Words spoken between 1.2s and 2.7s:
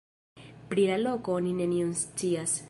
oni nenion scias.